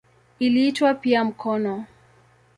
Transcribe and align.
Iliitwa 0.39 0.93
pia 0.93 1.23
"mkono". 1.25 1.85